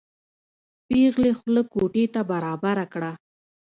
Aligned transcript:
پېغلې 0.87 1.31
خوله 1.37 1.61
کوټې 1.73 2.05
ته 2.13 2.21
برابره 2.31 2.85
کړه. 2.93 3.11